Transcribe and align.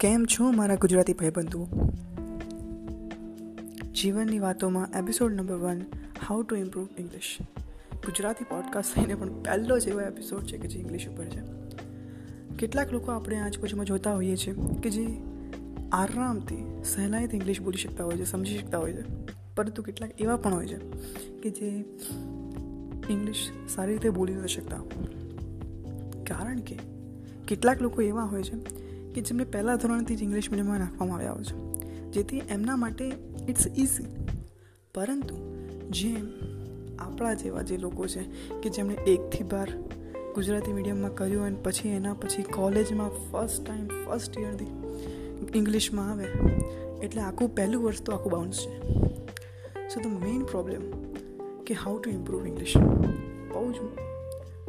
કેમ 0.00 0.24
છો 0.24 0.50
મારા 0.50 0.74
ગુજરાતી 0.74 1.12
ભાઈબંધુઓ? 1.12 1.66
જીવનની 3.92 4.38
વાતોમાં 4.38 4.88
episode 4.98 5.34
number 5.34 5.54
one 5.54 5.80
how 6.28 6.42
to 6.42 6.56
improve 6.56 6.88
English 6.98 7.38
Gujarati 8.06 8.44
podcast 8.44 8.94
થઈને 8.94 9.14
પણ 9.14 9.42
પહેલો 9.42 9.78
જ 9.78 9.88
એવો 9.88 10.00
એપિસોડ 10.00 10.42
છે 10.42 10.58
કે 10.58 10.68
જે 10.68 10.78
ઇંગ્લિશ 10.78 11.08
ઉપર 11.08 11.24
છે. 11.24 11.40
કેટલાક 12.56 12.92
લોકો 12.92 13.12
આપણે 13.12 13.38
આજુબાજુમાં 13.38 13.86
જોતા 13.86 14.14
હોઈએ 14.14 14.36
છીએ 14.36 14.54
કે 14.82 14.90
જે 14.90 15.06
આરામથી, 15.92 16.82
સહેલાઈથી 16.84 17.36
ઇંગ્લિશ 17.36 17.60
બોલી 17.60 17.78
શકતા 17.78 18.04
હોય 18.04 18.16
છે, 18.16 18.24
સમજી 18.24 18.58
શકતા 18.58 18.78
હોય 18.78 18.92
છે. 18.92 19.04
પરંતુ 19.54 19.82
કેટલાક 19.82 20.20
એવા 20.20 20.36
પણ 20.36 20.54
હોય 20.54 20.66
છે 20.66 20.78
કે 21.40 21.50
જે 21.50 21.84
ઇંગ્લિશ 23.10 23.50
સારી 23.68 23.92
રીતે 23.92 24.10
બોલી 24.10 24.34
નથી 24.34 24.48
શકતા. 24.48 24.76
કારણ 26.26 26.60
કે 26.60 26.78
કેટલાક 27.48 27.82
લોકો 27.82 28.02
એવા 28.02 28.24
હોય 28.24 28.42
છે 28.42 28.87
કે 29.14 29.20
જેમને 29.20 29.44
પહેલા 29.44 29.76
ધોરણથી 29.76 30.16
જ 30.16 30.22
ઇંગ્લિશ 30.22 30.50
મીડિયમમાં 30.50 30.78
નાખવામાં 30.78 31.18
આવ્યા 31.18 31.34
છે. 31.42 31.56
જેથી 32.10 32.38
એમના 32.38 32.76
માટે 32.76 33.12
ઇટ્સ 33.48 33.66
ઇઝી 33.76 34.06
પરંતુ 34.94 35.36
જેમ 35.90 36.28
આપણા 36.98 37.34
જેવા 37.34 37.62
જે 37.62 37.76
લોકો 37.76 38.06
છે 38.06 38.22
કે 38.62 38.70
જેમણે 38.70 38.94
એકથી 38.94 39.44
બાર 39.44 39.70
ગુજરાતી 40.34 40.72
મીડિયમમાં 40.72 41.14
કર્યું 41.14 41.44
અને 41.44 41.56
પછી 41.62 41.88
એના 41.88 42.14
પછી 42.14 42.42
કોલેજમાં 42.42 43.10
ફર્સ્ટ 43.30 43.66
ટાઈમ 43.66 43.86
ફર્સ્ટ 43.86 44.38
યરથી 44.38 44.66
ઇંગ્લિશમાં 45.54 46.10
આવે, 46.10 46.24
એટલે 47.02 47.20
આખું 47.20 47.54
પહેલું 47.54 47.84
વર્ષ 47.84 48.02
તો 48.02 48.12
આખું 48.12 48.32
બાઉન્સ 48.32 48.58
છે. 48.58 48.80
સો 49.88 50.00
ધ 50.00 50.06
મેઇન 50.06 50.42
પ્રોબ્લેમ 50.42 50.82
કે 51.66 51.74
હાઉ 51.74 52.02
ટુ 52.02 52.10
ઇમ્પ્રૂવ 52.10 52.46
ઇંગ્લિશ 52.46 52.76
બહુ 53.52 53.72
જ 53.72 53.76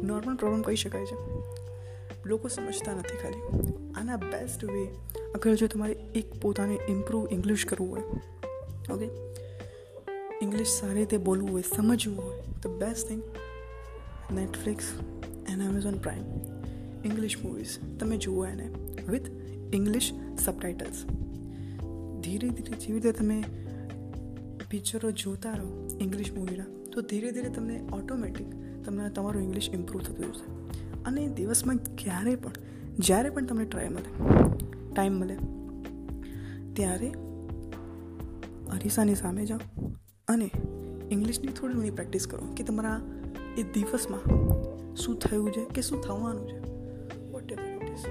નોર્મલ 0.02 0.36
પ્રોબ્લેમ 0.36 0.62
કહી 0.62 0.74
શકાય 0.74 1.06
છે. 1.06 1.16
લોકો 2.24 2.48
સમજતા 2.48 2.94
નથી 2.94 3.16
ખાલી 3.16 3.72
આના 3.94 4.16
બેસ્ટ 4.16 4.64
વે 4.64 4.84
અગર 5.34 5.54
જો 5.54 5.66
તમારે 5.66 5.96
એક 6.14 6.34
પોતાને 6.40 6.76
ઇમ્પ્રૂવ 6.88 7.32
ઇંગ્લિશ 7.32 7.64
કરવું 7.64 7.90
હોય 7.90 8.04
ઓકે 8.90 9.08
ઇંગ્લિશ 10.42 10.68
સારી 10.68 10.94
રીતે 10.94 11.18
બોલવું 11.18 11.50
હોય 11.50 11.62
સમજવું 11.62 12.16
હોય 12.16 12.42
તો 12.62 12.68
best 12.68 13.08
thing 13.08 13.22
Netflix 14.32 14.90
and 15.48 15.62
Amazon 15.62 15.98
Prime 15.98 16.26
English 17.04 17.38
movies 17.44 17.74
તમે 17.98 18.18
જુઓ 18.18 18.44
એને 18.46 18.68
વિથ 19.08 19.30
ઇંગ્લિશ 19.72 20.12
સબટાઇટલ્સ 20.38 21.04
ધીરે 22.20 22.48
ધીરે 22.50 22.78
જેવી 22.78 22.92
રીતે 22.92 23.12
તમે 23.12 23.38
પિક્ચરો 24.70 25.10
જોતા 25.10 25.54
રહો 25.54 25.68
ઇંગ્લિશ 26.00 26.32
મૂવીના 26.32 26.70
તો 26.92 27.00
ધીરે 27.02 27.30
ધીરે 27.32 27.50
તમને 27.50 27.82
ઓટોમેટિક 27.92 28.50
તમને 28.84 29.10
તમારું 29.10 29.42
ઇંગ્લિશ 29.42 29.70
ઇમ્પ્રૂવ 29.72 30.02
થતું 30.02 30.32
જશે 30.32 30.46
અને 31.06 31.26
દિવસમાં 31.28 31.76
ક્યારે 31.76 32.36
પણ, 32.36 32.52
જ્યારે 32.98 33.30
પણ 33.30 33.46
તમને 33.46 33.64
ટ્રાય 33.64 33.88
મળે, 33.88 34.10
ટાઈમ 34.94 35.12
મળે, 35.12 35.36
ત્યારે 36.72 37.08
અરીસાની 38.70 39.14
સામે 39.14 39.46
જાઓ 39.46 39.58
અને 40.28 40.50
ઇંગ્લિશની 41.10 41.52
થોડી 41.52 41.74
ઘણી 41.74 41.90
પ્રેક્ટિસ 41.90 42.26
કરો 42.26 42.46
કે 42.56 42.64
તમારા 42.64 43.00
એ 43.58 43.62
દિવસમાં 43.62 44.20
શું 44.96 45.18
થયું 45.18 45.52
છે 45.52 45.64
કે 45.64 45.82
શું 45.82 46.00
થવાનું 46.00 46.48
છે. 46.48 46.58
વોટ 47.32 47.52
એવર 47.52 47.68
ઇટ 47.68 47.90
ઇઝ 47.90 48.04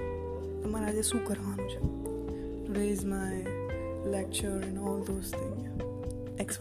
તમારે 0.62 0.84
આજે 0.84 1.02
શું 1.02 1.24
કરવાનું 1.24 1.68
છે? 1.68 1.78
Raise 2.80 3.04
my 3.04 3.46
lecture 4.10 4.62
and 4.68 4.78
all 4.78 5.00
those 5.00 5.32
thing 5.32 5.82
x 6.40 6.58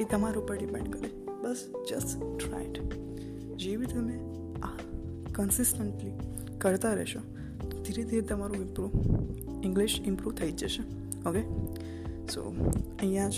એ 0.00 0.04
તમારા 0.04 0.40
ઉપર 0.40 0.56
ડિપેન્ડ 0.56 0.92
કરે. 0.92 1.10
બસ 1.42 1.72
જસ્ટ 1.90 2.22
ટ્રાય 2.38 2.64
જેવી 3.56 3.86
તમે 3.86 4.25
કન્સિસ્ટન્ટલી 5.36 6.12
કરતા 6.58 6.94
રહેશો 6.94 7.20
ધીરે 7.82 8.04
ધીરે 8.04 8.26
તમારું 8.26 8.56
ઇમ્પ્રૂવ 8.56 8.90
ઇંગ્લિશ 9.64 10.00
ઇમ્પ્રૂવ 10.06 10.32
થઈ 10.32 10.52
જશે. 10.52 10.82
ઓકે 11.28 11.40
સો 12.26 12.70
અહીંયા 13.00 13.28
જ 13.28 13.34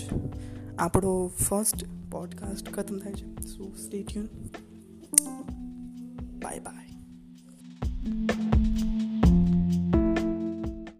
આપણો 0.77 1.27
ફર્સ્ટ 1.27 1.85
પોડકાસ્ટ 2.11 2.73
ખતમ 2.73 2.97
થાય 2.97 3.13
છે. 3.13 3.41
So 3.41 3.75
stay 3.75 4.03
tune 4.03 4.25
bye 6.43 6.59
bye 6.59 6.89